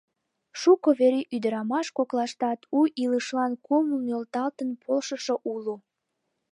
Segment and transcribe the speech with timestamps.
[0.59, 5.75] Шуко вере ӱдырамаш коклаштат у илышлан кумыл нӧлталтын полшышо уло.